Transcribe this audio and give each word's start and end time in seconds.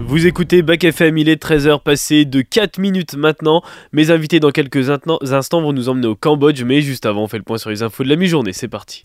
Vous 0.00 0.26
écoutez 0.26 0.62
Bac 0.62 0.84
FM, 0.84 1.18
il 1.18 1.28
est 1.28 1.42
13h 1.42 1.82
passé 1.82 2.24
de 2.24 2.40
4 2.40 2.78
minutes 2.78 3.14
maintenant. 3.14 3.62
Mes 3.92 4.10
invités 4.10 4.40
dans 4.40 4.50
quelques 4.50 4.90
instants 4.90 5.60
vont 5.60 5.72
nous 5.72 5.88
emmener 5.88 6.06
au 6.06 6.14
Cambodge, 6.14 6.62
mais 6.62 6.80
juste 6.80 7.04
avant, 7.04 7.24
on 7.24 7.28
fait 7.28 7.38
le 7.38 7.42
point 7.42 7.58
sur 7.58 7.70
les 7.70 7.82
infos 7.82 8.04
de 8.04 8.08
la 8.08 8.16
mi-journée. 8.16 8.52
C'est 8.52 8.68
parti. 8.68 9.02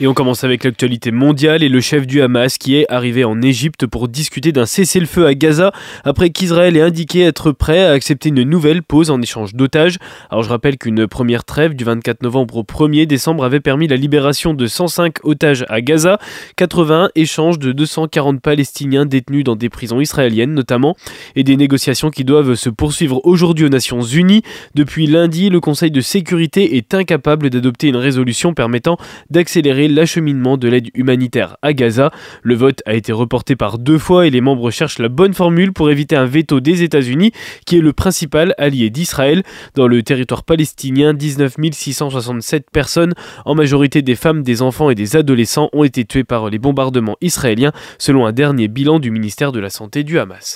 Et 0.00 0.06
on 0.06 0.14
commence 0.14 0.44
avec 0.44 0.62
l'actualité 0.62 1.10
mondiale 1.10 1.64
et 1.64 1.68
le 1.68 1.80
chef 1.80 2.06
du 2.06 2.22
Hamas 2.22 2.56
qui 2.56 2.76
est 2.76 2.86
arrivé 2.88 3.24
en 3.24 3.42
Égypte 3.42 3.84
pour 3.84 4.06
discuter 4.06 4.52
d'un 4.52 4.64
cessez-le-feu 4.64 5.26
à 5.26 5.34
Gaza 5.34 5.72
après 6.04 6.30
qu'Israël 6.30 6.76
ait 6.76 6.82
indiqué 6.82 7.22
être 7.22 7.50
prêt 7.50 7.84
à 7.84 7.90
accepter 7.90 8.28
une 8.28 8.44
nouvelle 8.44 8.84
pause 8.84 9.10
en 9.10 9.20
échange 9.20 9.56
d'otages. 9.56 9.96
Alors 10.30 10.44
je 10.44 10.50
rappelle 10.50 10.78
qu'une 10.78 11.08
première 11.08 11.42
trêve 11.42 11.74
du 11.74 11.82
24 11.82 12.22
novembre 12.22 12.58
au 12.58 12.62
1er 12.62 13.06
décembre 13.06 13.44
avait 13.44 13.58
permis 13.58 13.88
la 13.88 13.96
libération 13.96 14.54
de 14.54 14.68
105 14.68 15.24
otages 15.24 15.64
à 15.68 15.80
Gaza, 15.80 16.20
81 16.54 17.10
échanges 17.16 17.58
de 17.58 17.72
240 17.72 18.40
Palestiniens 18.40 19.04
détenus 19.04 19.42
dans 19.42 19.56
des 19.56 19.68
prisons 19.68 20.00
israéliennes 20.00 20.54
notamment, 20.54 20.94
et 21.34 21.42
des 21.42 21.56
négociations 21.56 22.10
qui 22.10 22.22
doivent 22.22 22.54
se 22.54 22.70
poursuivre 22.70 23.20
aujourd'hui 23.24 23.64
aux 23.64 23.68
Nations 23.68 24.02
Unies. 24.02 24.42
Depuis 24.76 25.08
lundi, 25.08 25.50
le 25.50 25.58
Conseil 25.58 25.90
de 25.90 26.00
sécurité 26.00 26.76
est 26.76 26.94
incapable 26.94 27.50
d'adopter 27.50 27.88
une 27.88 27.96
résolution 27.96 28.54
permettant 28.54 28.96
d'accélérer 29.30 29.87
l'acheminement 29.88 30.56
de 30.56 30.68
l'aide 30.68 30.90
humanitaire 30.94 31.56
à 31.62 31.72
Gaza. 31.72 32.10
Le 32.42 32.54
vote 32.54 32.82
a 32.86 32.94
été 32.94 33.12
reporté 33.12 33.56
par 33.56 33.78
deux 33.78 33.98
fois 33.98 34.26
et 34.26 34.30
les 34.30 34.40
membres 34.40 34.70
cherchent 34.70 34.98
la 34.98 35.08
bonne 35.08 35.34
formule 35.34 35.72
pour 35.72 35.90
éviter 35.90 36.16
un 36.16 36.24
veto 36.24 36.60
des 36.60 36.82
États-Unis, 36.82 37.32
qui 37.66 37.78
est 37.78 37.80
le 37.80 37.92
principal 37.92 38.54
allié 38.58 38.90
d'Israël. 38.90 39.42
Dans 39.74 39.88
le 39.88 40.02
territoire 40.02 40.44
palestinien, 40.44 41.14
19 41.14 41.56
667 41.72 42.70
personnes, 42.70 43.14
en 43.44 43.54
majorité 43.54 44.02
des 44.02 44.16
femmes, 44.16 44.42
des 44.42 44.62
enfants 44.62 44.90
et 44.90 44.94
des 44.94 45.16
adolescents, 45.16 45.68
ont 45.72 45.84
été 45.84 46.04
tuées 46.04 46.24
par 46.24 46.50
les 46.50 46.58
bombardements 46.58 47.16
israéliens, 47.20 47.72
selon 47.98 48.26
un 48.26 48.32
dernier 48.32 48.68
bilan 48.68 48.98
du 48.98 49.10
ministère 49.10 49.52
de 49.52 49.60
la 49.60 49.70
Santé 49.70 50.04
du 50.04 50.18
Hamas. 50.18 50.54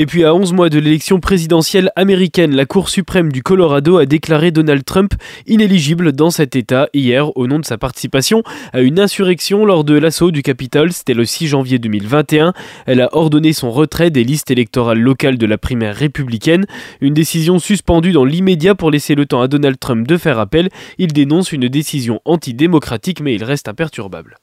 Et 0.00 0.06
puis 0.06 0.22
à 0.22 0.32
11 0.32 0.52
mois 0.52 0.68
de 0.68 0.78
l'élection 0.78 1.18
présidentielle 1.18 1.90
américaine, 1.96 2.54
la 2.54 2.66
Cour 2.66 2.88
suprême 2.88 3.32
du 3.32 3.42
Colorado 3.42 3.98
a 3.98 4.06
déclaré 4.06 4.52
Donald 4.52 4.84
Trump 4.84 5.12
inéligible 5.48 6.12
dans 6.12 6.30
cet 6.30 6.54
État 6.54 6.88
hier 6.94 7.36
au 7.36 7.48
nom 7.48 7.58
de 7.58 7.64
sa 7.64 7.78
participation 7.78 8.44
à 8.72 8.80
une 8.80 9.00
insurrection 9.00 9.64
lors 9.64 9.82
de 9.82 9.98
l'assaut 9.98 10.30
du 10.30 10.42
Capitole, 10.42 10.92
c'était 10.92 11.14
le 11.14 11.24
6 11.24 11.48
janvier 11.48 11.80
2021. 11.80 12.52
Elle 12.86 13.00
a 13.00 13.08
ordonné 13.10 13.52
son 13.52 13.72
retrait 13.72 14.10
des 14.10 14.22
listes 14.22 14.52
électorales 14.52 15.00
locales 15.00 15.36
de 15.36 15.46
la 15.46 15.58
primaire 15.58 15.96
républicaine, 15.96 16.66
une 17.00 17.14
décision 17.14 17.58
suspendue 17.58 18.12
dans 18.12 18.24
l'immédiat 18.24 18.76
pour 18.76 18.92
laisser 18.92 19.16
le 19.16 19.26
temps 19.26 19.40
à 19.40 19.48
Donald 19.48 19.80
Trump 19.80 20.06
de 20.06 20.16
faire 20.16 20.38
appel. 20.38 20.68
Il 20.98 21.12
dénonce 21.12 21.50
une 21.50 21.66
décision 21.66 22.20
antidémocratique 22.24 23.20
mais 23.20 23.34
il 23.34 23.42
reste 23.42 23.66
imperturbable. 23.66 24.36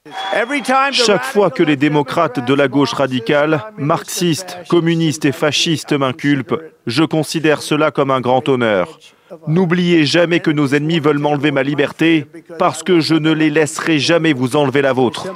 Chaque 0.92 1.24
fois 1.24 1.50
que 1.50 1.62
les 1.62 1.76
démocrates 1.76 2.46
de 2.46 2.52
la 2.52 2.68
gauche 2.68 2.92
radicale, 2.92 3.64
marxistes, 3.78 4.58
communistes 4.68 5.24
et 5.24 5.32
fascistes 5.46 5.92
m'inculpent, 5.92 6.58
je 6.88 7.04
considère 7.04 7.62
cela 7.62 7.92
comme 7.92 8.10
un 8.10 8.20
grand 8.20 8.48
honneur. 8.48 8.98
N'oubliez 9.46 10.04
jamais 10.04 10.40
que 10.40 10.50
nos 10.50 10.74
ennemis 10.74 10.98
veulent 10.98 11.20
m'enlever 11.20 11.52
ma 11.52 11.62
liberté 11.62 12.26
parce 12.58 12.82
que 12.82 12.98
je 12.98 13.14
ne 13.14 13.30
les 13.30 13.48
laisserai 13.48 14.00
jamais 14.00 14.32
vous 14.32 14.56
enlever 14.56 14.82
la 14.82 14.92
vôtre. 14.92 15.28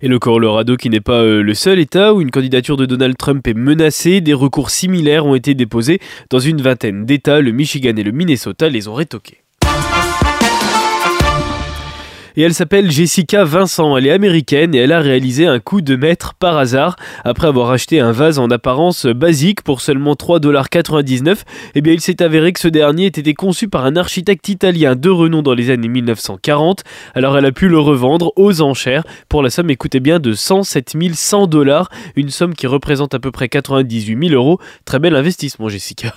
Et 0.00 0.06
le 0.06 0.20
Colorado 0.20 0.76
qui 0.76 0.90
n'est 0.90 1.00
pas 1.00 1.22
euh, 1.22 1.42
le 1.42 1.54
seul 1.54 1.80
État 1.80 2.14
où 2.14 2.20
une 2.20 2.30
candidature 2.30 2.76
de 2.76 2.86
Donald 2.86 3.16
Trump 3.16 3.44
est 3.48 3.54
menacée, 3.54 4.20
des 4.20 4.32
recours 4.32 4.70
similaires 4.70 5.26
ont 5.26 5.34
été 5.34 5.54
déposés 5.54 5.98
dans 6.30 6.38
une 6.38 6.62
vingtaine 6.62 7.04
d'États, 7.04 7.40
le 7.40 7.50
Michigan 7.50 7.96
et 7.96 8.04
le 8.04 8.12
Minnesota 8.12 8.68
les 8.68 8.86
ont 8.86 8.94
rétoqués 8.94 9.42
et 12.38 12.42
elle 12.42 12.54
s'appelle 12.54 12.88
Jessica 12.88 13.42
Vincent. 13.42 13.96
Elle 13.96 14.06
est 14.06 14.12
américaine 14.12 14.72
et 14.72 14.78
elle 14.78 14.92
a 14.92 15.00
réalisé 15.00 15.46
un 15.46 15.58
coup 15.58 15.80
de 15.80 15.96
maître 15.96 16.34
par 16.34 16.56
hasard. 16.56 16.94
Après 17.24 17.48
avoir 17.48 17.72
acheté 17.72 17.98
un 17.98 18.12
vase 18.12 18.38
en 18.38 18.48
apparence 18.48 19.06
basique 19.06 19.62
pour 19.62 19.80
seulement 19.80 20.14
3,99$, 20.14 21.42
eh 21.74 21.80
bien 21.80 21.92
il 21.92 22.00
s'est 22.00 22.22
avéré 22.22 22.52
que 22.52 22.60
ce 22.60 22.68
dernier 22.68 23.06
était 23.06 23.34
conçu 23.34 23.66
par 23.66 23.84
un 23.84 23.96
architecte 23.96 24.48
italien 24.48 24.94
de 24.94 25.10
renom 25.10 25.42
dans 25.42 25.54
les 25.54 25.70
années 25.70 25.88
1940. 25.88 26.84
Alors 27.16 27.36
elle 27.36 27.44
a 27.44 27.50
pu 27.50 27.66
le 27.66 27.80
revendre 27.80 28.32
aux 28.36 28.62
enchères 28.62 29.02
pour 29.28 29.42
la 29.42 29.50
somme, 29.50 29.70
écoutez 29.70 29.98
bien, 29.98 30.20
de 30.20 30.32
107 30.32 30.96
100 31.14 31.48
dollars, 31.48 31.90
une 32.14 32.28
somme 32.28 32.54
qui 32.54 32.68
représente 32.68 33.14
à 33.14 33.18
peu 33.18 33.32
près 33.32 33.48
98 33.48 34.28
000 34.28 34.40
euros. 34.40 34.60
Très 34.84 35.00
bel 35.00 35.16
investissement, 35.16 35.68
Jessica. 35.68 36.14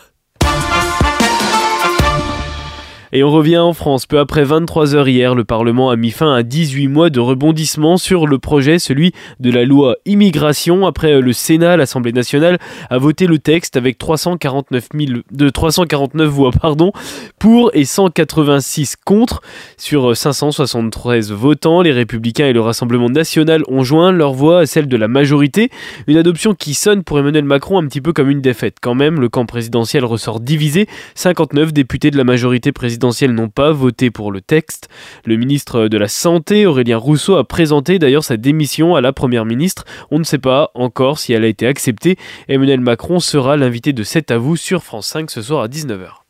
Et 3.13 3.25
on 3.25 3.29
revient 3.29 3.57
en 3.57 3.73
France. 3.73 4.05
Peu 4.05 4.19
après 4.19 4.45
23 4.45 4.95
heures 4.95 5.09
hier, 5.09 5.35
le 5.35 5.43
Parlement 5.43 5.89
a 5.89 5.97
mis 5.97 6.11
fin 6.11 6.33
à 6.33 6.43
18 6.43 6.87
mois 6.87 7.09
de 7.09 7.19
rebondissement 7.19 7.97
sur 7.97 8.25
le 8.25 8.39
projet, 8.39 8.79
celui 8.79 9.11
de 9.41 9.51
la 9.51 9.65
loi 9.65 9.97
immigration. 10.05 10.85
Après 10.85 11.19
le 11.19 11.33
Sénat, 11.33 11.75
l'Assemblée 11.75 12.13
nationale 12.13 12.57
a 12.89 12.97
voté 12.97 13.27
le 13.27 13.37
texte 13.37 13.75
avec 13.75 13.97
349, 13.97 14.89
000, 14.93 15.19
de 15.29 15.49
349 15.49 16.29
voix 16.29 16.51
pardon, 16.51 16.93
pour 17.37 17.71
et 17.73 17.83
186 17.83 18.95
contre. 19.03 19.41
Sur 19.75 20.15
573 20.15 21.33
votants, 21.33 21.81
les 21.81 21.91
Républicains 21.91 22.47
et 22.47 22.53
le 22.53 22.61
Rassemblement 22.61 23.09
national 23.09 23.63
ont 23.67 23.83
joint 23.83 24.13
leur 24.13 24.31
voix 24.31 24.59
à 24.59 24.65
celle 24.65 24.87
de 24.87 24.95
la 24.95 25.09
majorité. 25.09 25.69
Une 26.07 26.17
adoption 26.17 26.53
qui 26.53 26.73
sonne 26.73 27.03
pour 27.03 27.19
Emmanuel 27.19 27.43
Macron 27.43 27.77
un 27.77 27.87
petit 27.87 27.99
peu 27.99 28.13
comme 28.13 28.29
une 28.29 28.41
défaite. 28.41 28.77
Quand 28.81 28.95
même, 28.95 29.19
le 29.19 29.27
camp 29.27 29.45
présidentiel 29.45 30.05
ressort 30.05 30.39
divisé. 30.39 30.87
59 31.15 31.73
députés 31.73 32.09
de 32.09 32.17
la 32.17 32.23
majorité 32.23 32.71
présidentielle 32.71 33.00
n'ont 33.33 33.49
pas 33.49 33.71
voté 33.71 34.11
pour 34.11 34.31
le 34.31 34.41
texte. 34.41 34.89
Le 35.25 35.35
ministre 35.35 35.87
de 35.87 35.97
la 35.97 36.07
Santé, 36.07 36.65
Aurélien 36.65 36.97
Rousseau, 36.97 37.35
a 37.35 37.43
présenté 37.43 37.99
d'ailleurs 37.99 38.23
sa 38.23 38.37
démission 38.37 38.95
à 38.95 39.01
la 39.01 39.13
Première 39.13 39.45
ministre. 39.45 39.85
On 40.11 40.19
ne 40.19 40.23
sait 40.23 40.37
pas 40.37 40.71
encore 40.73 41.19
si 41.19 41.33
elle 41.33 41.43
a 41.43 41.47
été 41.47 41.67
acceptée. 41.67 42.17
Emmanuel 42.47 42.81
Macron 42.81 43.19
sera 43.19 43.57
l'invité 43.57 43.93
de 43.93 44.03
7 44.03 44.31
à 44.31 44.37
vous 44.37 44.55
sur 44.55 44.83
France 44.83 45.07
5 45.07 45.29
ce 45.29 45.41
soir 45.41 45.63
à 45.63 45.67
19h. 45.67 46.20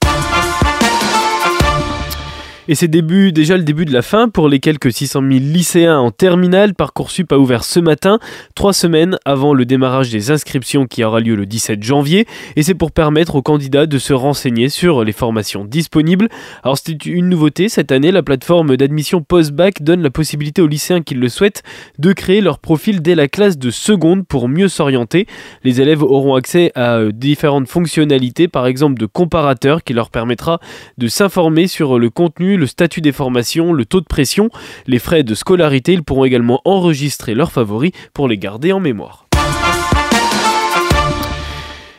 Et 2.67 2.75
c'est 2.75 2.87
déjà 2.87 3.57
le 3.57 3.63
début 3.63 3.85
de 3.85 3.93
la 3.93 4.03
fin 4.03 4.29
pour 4.29 4.47
les 4.47 4.59
quelques 4.59 4.91
600 4.91 5.21
000 5.21 5.31
lycéens 5.31 5.97
en 5.97 6.11
terminale. 6.11 6.75
Parcoursup 6.75 7.31
a 7.31 7.37
ouvert 7.39 7.63
ce 7.63 7.79
matin, 7.79 8.19
trois 8.53 8.73
semaines 8.73 9.17
avant 9.25 9.55
le 9.55 9.65
démarrage 9.65 10.11
des 10.11 10.29
inscriptions 10.29 10.85
qui 10.85 11.03
aura 11.03 11.19
lieu 11.21 11.35
le 11.35 11.47
17 11.47 11.81
janvier. 11.81 12.27
Et 12.55 12.63
c'est 12.63 12.75
pour 12.75 12.91
permettre 12.91 13.35
aux 13.35 13.41
candidats 13.41 13.87
de 13.87 13.97
se 13.97 14.13
renseigner 14.13 14.69
sur 14.69 15.03
les 15.03 15.11
formations 15.11 15.65
disponibles. 15.65 16.29
Alors 16.63 16.77
c'est 16.77 17.05
une 17.05 17.29
nouveauté 17.29 17.67
cette 17.67 17.91
année, 17.91 18.11
la 18.11 18.21
plateforme 18.21 18.77
d'admission 18.77 19.21
post-bac 19.21 19.81
donne 19.81 20.03
la 20.03 20.11
possibilité 20.11 20.61
aux 20.61 20.67
lycéens 20.67 21.01
qui 21.01 21.15
le 21.15 21.29
souhaitent 21.29 21.63
de 21.97 22.13
créer 22.13 22.41
leur 22.41 22.59
profil 22.59 23.01
dès 23.01 23.15
la 23.15 23.27
classe 23.27 23.57
de 23.57 23.71
seconde 23.71 24.27
pour 24.27 24.47
mieux 24.47 24.67
s'orienter. 24.67 25.25
Les 25.63 25.81
élèves 25.81 26.03
auront 26.03 26.35
accès 26.35 26.71
à 26.75 26.97
euh, 26.97 27.11
différentes 27.11 27.67
fonctionnalités, 27.67 28.47
par 28.47 28.67
exemple 28.67 28.99
de 28.99 29.05
comparateur 29.05 29.83
qui 29.83 29.93
leur 29.93 30.09
permettra 30.09 30.59
de 30.97 31.07
s'informer 31.07 31.67
sur 31.67 31.97
le 31.97 32.09
contenu 32.09 32.57
le 32.61 32.67
statut 32.67 33.01
des 33.01 33.11
formations, 33.11 33.73
le 33.73 33.85
taux 33.85 34.01
de 34.01 34.05
pression, 34.05 34.49
les 34.85 34.99
frais 34.99 35.23
de 35.23 35.33
scolarité. 35.33 35.93
Ils 35.93 36.03
pourront 36.03 36.25
également 36.25 36.61
enregistrer 36.63 37.33
leurs 37.33 37.51
favoris 37.51 37.91
pour 38.13 38.27
les 38.27 38.37
garder 38.37 38.71
en 38.71 38.79
mémoire. 38.79 39.30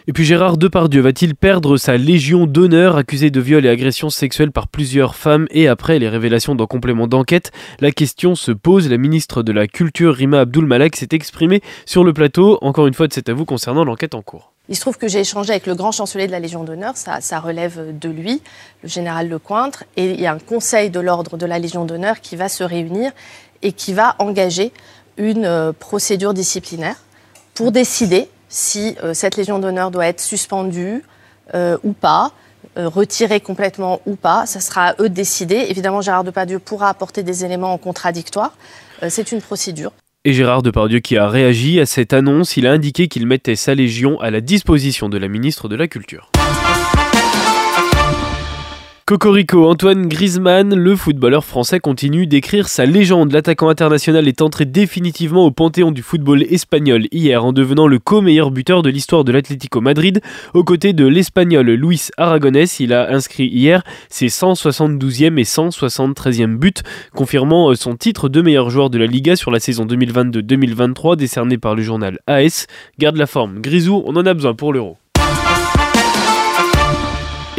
Et 0.08 0.12
puis 0.12 0.24
Gérard 0.24 0.56
Depardieu 0.56 1.00
va-t-il 1.00 1.36
perdre 1.36 1.76
sa 1.76 1.96
légion 1.96 2.46
d'honneur 2.46 2.96
accusé 2.96 3.30
de 3.30 3.40
viol 3.40 3.64
et 3.64 3.68
agression 3.68 4.10
sexuelle 4.10 4.50
par 4.50 4.66
plusieurs 4.66 5.14
femmes 5.14 5.46
et 5.50 5.68
après 5.68 6.00
les 6.00 6.08
révélations 6.08 6.56
dans 6.56 6.66
complément 6.66 7.06
d'enquête? 7.06 7.52
La 7.78 7.92
question 7.92 8.34
se 8.34 8.50
pose. 8.50 8.90
La 8.90 8.96
ministre 8.96 9.44
de 9.44 9.52
la 9.52 9.68
Culture 9.68 10.16
Rima 10.16 10.40
Abdul 10.40 10.66
Malak 10.66 10.96
s'est 10.96 11.08
exprimée 11.12 11.60
sur 11.86 12.02
le 12.02 12.12
plateau, 12.12 12.58
encore 12.62 12.88
une 12.88 12.94
fois 12.94 13.06
de 13.06 13.12
cet 13.12 13.28
avou 13.28 13.44
concernant 13.44 13.84
l'enquête 13.84 14.16
en 14.16 14.22
cours. 14.22 14.52
Il 14.68 14.74
se 14.74 14.80
trouve 14.80 14.98
que 14.98 15.06
j'ai 15.06 15.20
échangé 15.20 15.50
avec 15.50 15.68
le 15.68 15.76
grand 15.76 15.92
chancelier 15.92 16.26
de 16.26 16.32
la 16.32 16.40
Légion 16.40 16.64
d'honneur, 16.64 16.94
ça, 16.96 17.38
relève 17.38 17.96
de 17.96 18.08
lui, 18.08 18.42
le 18.82 18.88
général 18.88 19.28
Lecointre, 19.28 19.84
et 19.96 20.10
il 20.10 20.20
y 20.20 20.26
a 20.26 20.32
un 20.32 20.38
conseil 20.40 20.90
de 20.90 20.98
l'ordre 20.98 21.36
de 21.36 21.46
la 21.46 21.60
Légion 21.60 21.84
d'honneur 21.84 22.20
qui 22.20 22.34
va 22.34 22.48
se 22.48 22.64
réunir 22.64 23.12
et 23.62 23.70
qui 23.70 23.92
va 23.92 24.16
engager 24.18 24.72
une 25.16 25.44
euh, 25.44 25.72
procédure 25.72 26.34
disciplinaire 26.34 26.96
pour 27.54 27.70
décider 27.70 28.28
si 28.52 28.96
euh, 29.02 29.14
cette 29.14 29.36
Légion 29.36 29.58
d'honneur 29.58 29.90
doit 29.90 30.06
être 30.06 30.20
suspendue 30.20 31.02
euh, 31.54 31.76
ou 31.82 31.92
pas, 31.92 32.32
retirée 32.76 33.40
complètement 33.40 34.00
ou 34.06 34.14
pas. 34.14 34.46
Ça 34.46 34.60
sera 34.60 34.90
à 34.90 34.94
eux 35.00 35.08
de 35.08 35.14
décider. 35.14 35.66
Évidemment, 35.68 36.00
Gérard 36.00 36.24
Depardieu 36.24 36.58
pourra 36.58 36.88
apporter 36.88 37.22
des 37.22 37.44
éléments 37.44 37.76
contradictoires. 37.76 38.56
C'est 39.08 39.32
une 39.32 39.42
procédure. 39.42 39.92
Et 40.24 40.32
Gérard 40.32 40.62
Depardieu 40.62 41.00
qui 41.00 41.18
a 41.18 41.28
réagi 41.28 41.80
à 41.80 41.86
cette 41.86 42.12
annonce, 42.12 42.56
il 42.56 42.66
a 42.66 42.72
indiqué 42.72 43.08
qu'il 43.08 43.26
mettait 43.26 43.56
sa 43.56 43.74
légion 43.74 44.20
à 44.20 44.30
la 44.30 44.40
disposition 44.40 45.08
de 45.08 45.18
la 45.18 45.28
ministre 45.28 45.68
de 45.68 45.74
la 45.74 45.88
Culture. 45.88 46.30
Cocorico, 49.04 49.68
Antoine 49.68 50.06
Griezmann, 50.06 50.76
le 50.76 50.94
footballeur 50.94 51.44
français 51.44 51.80
continue 51.80 52.28
d'écrire 52.28 52.68
sa 52.68 52.86
légende. 52.86 53.32
L'attaquant 53.32 53.68
international 53.68 54.28
est 54.28 54.40
entré 54.40 54.64
définitivement 54.64 55.44
au 55.44 55.50
panthéon 55.50 55.90
du 55.90 56.02
football 56.02 56.44
espagnol 56.44 57.08
hier 57.10 57.44
en 57.44 57.52
devenant 57.52 57.88
le 57.88 57.98
co-meilleur 57.98 58.52
buteur 58.52 58.82
de 58.82 58.90
l'histoire 58.90 59.24
de 59.24 59.32
l'Atlético 59.32 59.80
Madrid. 59.80 60.20
Aux 60.54 60.62
côtés 60.62 60.92
de 60.92 61.04
l'espagnol 61.04 61.68
Luis 61.72 62.10
Aragonés, 62.16 62.66
il 62.78 62.92
a 62.92 63.12
inscrit 63.12 63.48
hier 63.48 63.82
ses 64.08 64.28
172e 64.28 65.36
et 65.36 65.42
173e 65.42 66.56
buts, 66.56 66.72
confirmant 67.12 67.74
son 67.74 67.96
titre 67.96 68.28
de 68.28 68.40
meilleur 68.40 68.70
joueur 68.70 68.88
de 68.88 68.98
la 68.98 69.06
Liga 69.06 69.34
sur 69.34 69.50
la 69.50 69.58
saison 69.58 69.84
2022-2023 69.84 71.16
décerné 71.16 71.58
par 71.58 71.74
le 71.74 71.82
journal 71.82 72.20
AS. 72.28 72.68
Garde 73.00 73.16
la 73.16 73.26
forme, 73.26 73.60
Grisou, 73.62 74.04
on 74.06 74.14
en 74.14 74.26
a 74.26 74.32
besoin 74.32 74.54
pour 74.54 74.72
l'Euro. 74.72 74.96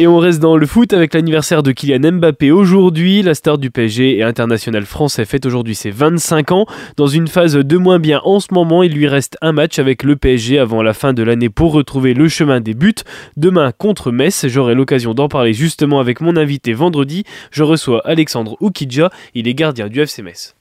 Et 0.00 0.08
on 0.08 0.18
reste 0.18 0.40
dans 0.40 0.56
le 0.56 0.66
foot 0.66 0.92
avec 0.92 1.14
l'anniversaire 1.14 1.62
de 1.62 1.70
Kylian 1.70 2.14
Mbappé 2.14 2.50
aujourd'hui. 2.50 3.22
La 3.22 3.32
star 3.32 3.58
du 3.58 3.70
PSG 3.70 4.18
et 4.18 4.24
international 4.24 4.86
français 4.86 5.24
fête 5.24 5.46
aujourd'hui 5.46 5.76
ses 5.76 5.92
25 5.92 6.50
ans. 6.50 6.66
Dans 6.96 7.06
une 7.06 7.28
phase 7.28 7.54
de 7.54 7.76
moins 7.76 8.00
bien 8.00 8.20
en 8.24 8.40
ce 8.40 8.48
moment, 8.50 8.82
il 8.82 8.92
lui 8.92 9.06
reste 9.06 9.38
un 9.40 9.52
match 9.52 9.78
avec 9.78 10.02
le 10.02 10.16
PSG 10.16 10.58
avant 10.58 10.82
la 10.82 10.94
fin 10.94 11.12
de 11.12 11.22
l'année 11.22 11.48
pour 11.48 11.72
retrouver 11.72 12.12
le 12.12 12.28
chemin 12.28 12.60
des 12.60 12.74
buts. 12.74 12.92
Demain 13.36 13.70
contre 13.70 14.10
Metz, 14.10 14.48
j'aurai 14.48 14.74
l'occasion 14.74 15.14
d'en 15.14 15.28
parler 15.28 15.52
justement 15.52 16.00
avec 16.00 16.20
mon 16.20 16.36
invité 16.36 16.72
vendredi. 16.72 17.22
Je 17.52 17.62
reçois 17.62 18.04
Alexandre 18.04 18.56
Oukidja, 18.58 19.10
il 19.36 19.46
est 19.46 19.54
gardien 19.54 19.86
du 19.86 20.00
FC 20.00 20.22
Metz. 20.22 20.56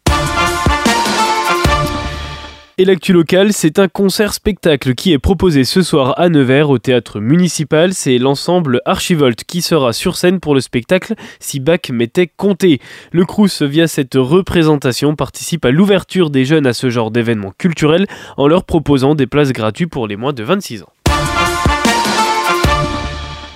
Et 2.79 2.85
l'actu 2.85 3.13
locale, 3.13 3.53
c'est 3.53 3.77
un 3.77 3.87
concert-spectacle 3.87 4.95
qui 4.95 5.13
est 5.13 5.19
proposé 5.19 5.63
ce 5.63 5.83
soir 5.83 6.19
à 6.19 6.29
Nevers 6.29 6.71
au 6.71 6.79
théâtre 6.79 7.19
municipal. 7.19 7.93
C'est 7.93 8.17
l'ensemble 8.17 8.81
Archivolt 8.85 9.43
qui 9.43 9.61
sera 9.61 9.93
sur 9.93 10.17
scène 10.17 10.39
pour 10.39 10.55
le 10.55 10.61
spectacle 10.61 11.13
si 11.39 11.59
Bach 11.59 11.91
m'était 11.91 12.25
compté. 12.25 12.81
Le 13.11 13.25
Crous, 13.25 13.61
via 13.61 13.87
cette 13.87 14.15
représentation, 14.15 15.15
participe 15.15 15.65
à 15.65 15.71
l'ouverture 15.71 16.31
des 16.31 16.45
jeunes 16.45 16.65
à 16.65 16.73
ce 16.73 16.89
genre 16.89 17.11
d'événements 17.11 17.53
culturels 17.55 18.07
en 18.37 18.47
leur 18.47 18.63
proposant 18.63 19.13
des 19.13 19.27
places 19.27 19.51
gratuites 19.51 19.91
pour 19.91 20.07
les 20.07 20.15
moins 20.15 20.33
de 20.33 20.41
26 20.41 20.81
ans. 20.81 20.89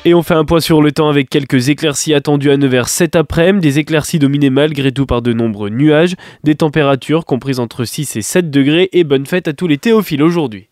Et 0.08 0.14
on 0.14 0.24
fait 0.24 0.36
un 0.36 0.46
point 0.46 0.62
sur 0.62 0.82
le 0.82 0.94
temps 0.94 1.10
avec 1.10 1.30
quelques 1.30 1.68
éclaircies 1.68 2.14
attendues 2.14 2.50
à 2.50 2.56
Nevers 2.56 2.88
cet 2.88 3.18
après-midi, 3.18 3.68
des 3.68 3.80
éclaircies 3.80 4.20
dominées 4.20 4.50
malgré 4.50 4.94
tout 4.94 5.06
par 5.06 5.22
de 5.22 5.34
nombreux 5.34 5.68
nuages, 5.70 6.16
des 6.46 6.56
températures 6.56 7.26
comprises 7.26 7.60
entre 7.60 7.84
6 7.84 8.16
et 8.16 8.22
7 8.22 8.50
degrés. 8.50 8.88
Et 8.94 9.04
bonne 9.04 9.26
fête 9.26 9.50
à 9.50 9.54
tous 9.54 9.68
les 9.68 9.78
théophiles 9.78 10.24
aujourd'hui. 10.24 10.70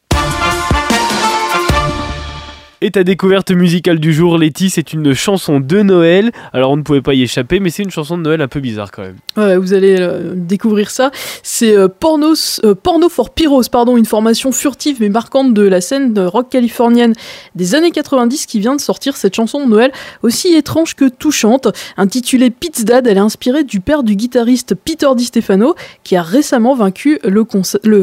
Et 2.82 2.92
ta 2.92 3.06
découverte 3.06 3.52
musicale 3.52 4.00
du 4.00 4.14
jour, 4.14 4.38
Letty, 4.38 4.70
c'est 4.70 4.92
une 4.92 5.14
chanson 5.14 5.62
de 5.62 5.82
Noël. 5.82 6.32
Alors 6.52 6.72
on 6.72 6.78
ne 6.78 6.82
pouvait 6.82 7.02
pas 7.02 7.14
y 7.14 7.24
échapper, 7.24 7.62
mais 7.62 7.70
c'est 7.70 7.84
une 7.84 7.92
chanson 7.92 8.18
de 8.18 8.24
Noël 8.24 8.42
un 8.42 8.50
peu 8.50 8.60
bizarre 8.60 8.92
quand 8.92 9.04
même. 9.04 9.16
Ouais, 9.38 9.56
vous 9.56 9.74
allez 9.74 9.96
euh, 9.98 10.34
découvrir 10.36 10.92
ça. 10.92 11.12
C'est 11.42 11.76
euh, 11.76 11.88
euh, 11.88 12.76
Porno 12.76 13.10
for 13.10 13.30
Pyros, 13.30 13.64
pardon, 13.72 13.96
une 13.96 14.06
formation 14.06 14.52
furtive 14.52 14.98
mais 15.00 15.08
marquante 15.08 15.54
de 15.54 15.62
la 15.62 15.80
scène 15.80 16.20
rock 16.20 16.50
californienne 16.50 17.14
des 17.56 17.76
années 17.76 17.92
90 17.92 18.46
qui 18.46 18.60
vient 18.60 18.76
de 18.76 18.82
sortir 18.82 19.16
cette 19.16 19.36
chanson 19.36 19.66
de 19.66 19.70
Noël 19.70 19.92
aussi 20.22 20.54
étrange 20.54 20.96
que 20.96 21.06
touchante. 21.06 21.70
Intitulée 21.96 22.50
Pete's 22.50 22.84
Dad, 22.84 23.08
elle 23.08 23.18
est 23.18 23.22
inspirée 23.22 23.64
du 23.64 23.80
père 23.80 24.04
du 24.04 24.18
guitariste 24.18 24.76
Peter 24.76 25.08
Di 25.16 25.26
Stefano 25.26 25.76
qui 26.04 26.18
a 26.18 26.22
récemment 26.22 26.76
vaincu 26.76 27.20
le, 27.24 27.46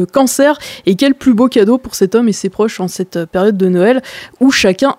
cancer. 0.05 0.57
Et 0.87 0.95
quel 0.95 1.13
plus 1.13 1.33
beau 1.33 1.47
cadeau 1.47 1.77
pour 1.77 1.93
cet 1.93 2.15
homme 2.15 2.27
et 2.27 2.33
ses 2.33 2.49
proches 2.49 2.79
en 2.79 2.87
cette 2.87 3.25
période 3.25 3.57
de 3.57 3.67
Noël 3.67 4.01
où 4.39 4.51
chacun 4.63 4.95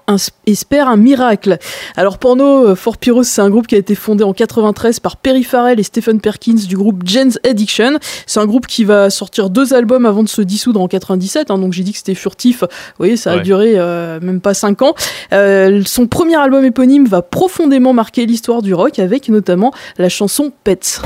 espère 0.46 0.88
un 0.88 0.98
miracle. 0.98 1.56
Alors 1.96 2.18
Porno 2.18 2.68
euh, 2.68 2.74
for 2.74 2.98
Pyros, 2.98 3.22
c'est 3.22 3.40
un 3.40 3.48
groupe 3.48 3.66
qui 3.66 3.74
a 3.74 3.78
été 3.78 3.94
fondé 3.94 4.22
en 4.22 4.34
93 4.34 5.00
par 5.00 5.16
Perry 5.16 5.42
Farrell 5.42 5.80
et 5.80 5.82
Stephen 5.82 6.20
Perkins 6.20 6.66
du 6.68 6.76
groupe 6.76 7.00
Jen's 7.06 7.38
Addiction. 7.48 7.98
C'est 8.26 8.40
un 8.40 8.44
groupe 8.44 8.66
qui 8.66 8.84
va 8.84 9.08
sortir 9.08 9.48
deux 9.48 9.72
albums 9.72 10.04
avant 10.04 10.22
de 10.22 10.28
se 10.28 10.42
dissoudre 10.42 10.82
en 10.82 10.86
97, 10.86 11.50
hein, 11.50 11.56
donc 11.56 11.72
j'ai 11.72 11.82
dit 11.82 11.92
que 11.92 11.98
c'était 11.98 12.14
furtif. 12.14 12.60
Vous 12.60 12.98
voyez, 12.98 13.16
ça 13.16 13.32
a 13.32 13.38
duré 13.38 13.72
euh, 13.76 14.20
même 14.20 14.42
pas 14.42 14.52
cinq 14.52 14.82
ans. 14.82 14.94
Euh, 15.32 15.80
son 15.86 16.08
premier 16.08 16.36
album 16.36 16.62
éponyme 16.62 17.06
va 17.06 17.22
profondément 17.22 17.94
marquer 17.94 18.26
l'histoire 18.26 18.60
du 18.60 18.74
rock 18.74 18.98
avec 18.98 19.30
notamment 19.30 19.72
la 19.96 20.10
chanson 20.10 20.52
Pets. 20.64 21.00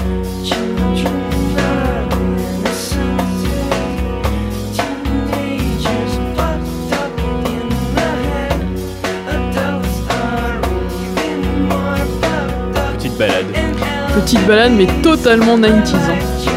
Petite 14.14 14.46
balade, 14.46 14.72
mais 14.72 14.86
totalement 15.02 15.58
90s. 15.58 16.47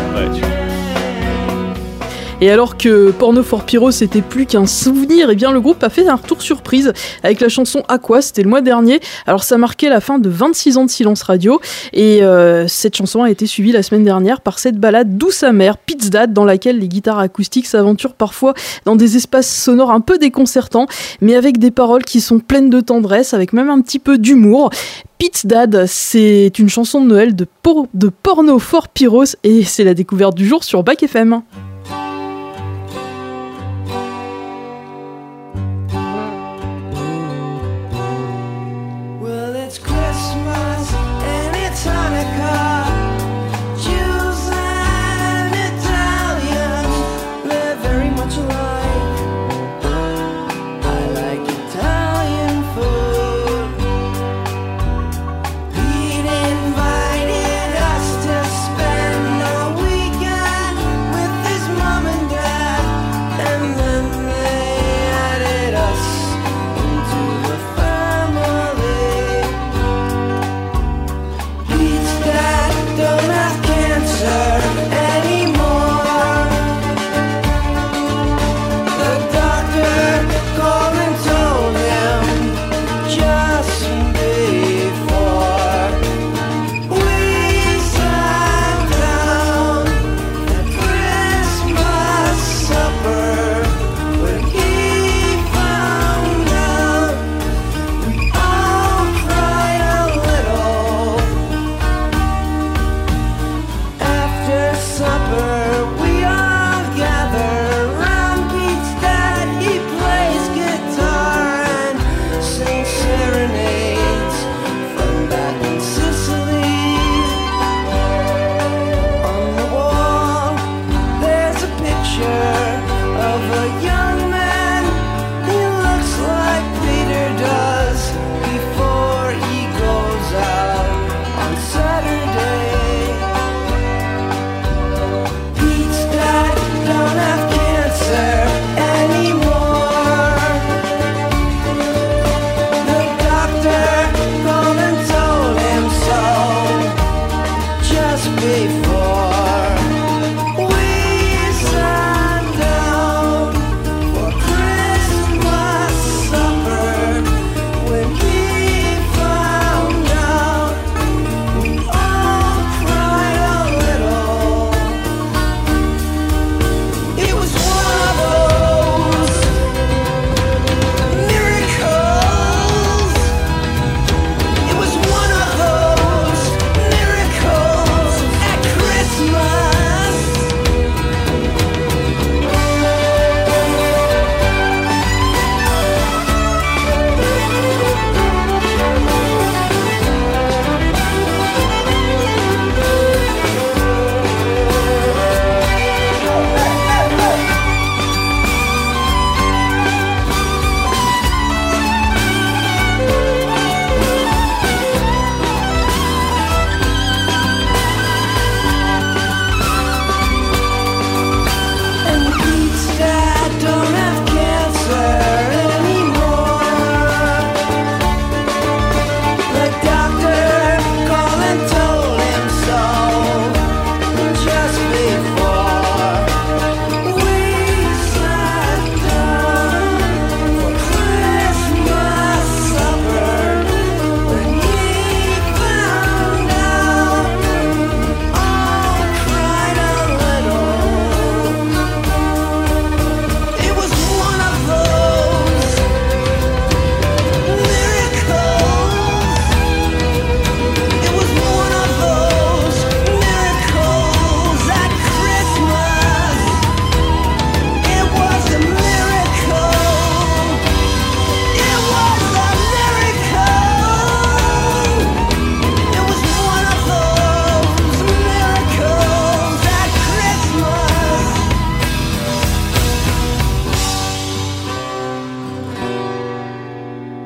Et 2.41 2.49
alors 2.49 2.75
que 2.75 3.11
Porno 3.11 3.43
for 3.43 3.63
Pyro 3.63 3.91
c'était 3.91 4.21
plus 4.21 4.47
qu'un 4.47 4.65
souvenir, 4.65 5.29
et 5.29 5.33
eh 5.33 5.35
bien 5.35 5.51
le 5.51 5.61
groupe 5.61 5.83
a 5.83 5.89
fait 5.89 6.07
un 6.07 6.15
retour 6.15 6.41
surprise 6.41 6.91
avec 7.23 7.39
la 7.39 7.49
chanson 7.49 7.83
Aqua, 7.87 8.21
c'était 8.21 8.41
le 8.41 8.49
mois 8.49 8.61
dernier. 8.61 8.99
Alors 9.27 9.43
ça 9.43 9.57
marquait 9.57 9.89
la 9.89 10.01
fin 10.01 10.17
de 10.17 10.27
26 10.27 10.77
ans 10.77 10.85
de 10.85 10.89
silence 10.89 11.21
radio 11.21 11.61
et 11.93 12.23
euh, 12.23 12.67
cette 12.67 12.95
chanson 12.95 13.21
a 13.21 13.29
été 13.29 13.45
suivie 13.45 13.71
la 13.71 13.83
semaine 13.83 14.03
dernière 14.03 14.41
par 14.41 14.57
cette 14.57 14.77
balade 14.77 15.17
douce 15.17 15.43
amère, 15.43 15.77
Dad, 16.09 16.33
dans 16.33 16.45
laquelle 16.45 16.79
les 16.79 16.87
guitares 16.87 17.19
acoustiques 17.19 17.67
s'aventurent 17.67 18.13
parfois 18.13 18.53
dans 18.85 18.95
des 18.95 19.17
espaces 19.17 19.53
sonores 19.53 19.91
un 19.91 20.01
peu 20.01 20.17
déconcertants, 20.17 20.87
mais 21.21 21.35
avec 21.35 21.59
des 21.59 21.71
paroles 21.71 22.03
qui 22.03 22.21
sont 22.21 22.39
pleines 22.39 22.69
de 22.69 22.81
tendresse, 22.81 23.33
avec 23.33 23.53
même 23.53 23.69
un 23.69 23.81
petit 23.81 23.99
peu 23.99 24.17
d'humour. 24.17 24.71
Pizz 25.17 25.45
Dad, 25.45 25.85
c'est 25.87 26.51
une 26.57 26.69
chanson 26.69 27.01
de 27.01 27.07
Noël 27.07 27.35
de, 27.35 27.45
de 27.93 28.09
porno 28.09 28.57
for 28.57 28.87
Pyros 28.87 29.35
et 29.43 29.63
c'est 29.63 29.83
la 29.83 29.93
découverte 29.93 30.35
du 30.35 30.47
jour 30.47 30.63
sur 30.63 30.83
Bac 30.83 31.03
FM. 31.03 31.41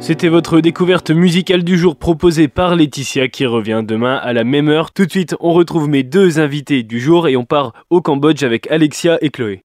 C'était 0.07 0.29
votre 0.29 0.59
découverte 0.61 1.09
musicale 1.09 1.63
du 1.63 1.79
jour 1.79 1.95
proposée 1.95 2.47
par 2.47 2.75
Laetitia 2.75 3.27
qui 3.27 3.47
revient 3.47 3.81
demain 3.83 4.17
à 4.17 4.33
la 4.33 4.43
même 4.43 4.69
heure. 4.69 4.91
Tout 4.91 5.07
de 5.07 5.09
suite, 5.09 5.35
on 5.39 5.51
retrouve 5.51 5.89
mes 5.89 6.03
deux 6.03 6.39
invités 6.39 6.83
du 6.83 6.99
jour 6.99 7.27
et 7.27 7.35
on 7.35 7.43
part 7.43 7.73
au 7.89 8.01
Cambodge 8.01 8.43
avec 8.43 8.69
Alexia 8.69 9.17
et 9.21 9.31
Chloé. 9.31 9.63